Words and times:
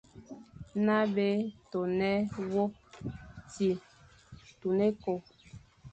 Nabé, 0.85 1.29
tôné, 1.71 2.13
wôp, 2.51 2.71
tsṽi, 3.47 3.69
tun 4.59 4.79
ékô, 4.87 5.13